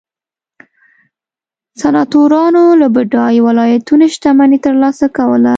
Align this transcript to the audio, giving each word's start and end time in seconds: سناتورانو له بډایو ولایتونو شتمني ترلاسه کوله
سناتورانو 1.81 2.65
له 2.81 2.87
بډایو 2.95 3.45
ولایتونو 3.47 4.05
شتمني 4.13 4.57
ترلاسه 4.65 5.05
کوله 5.17 5.49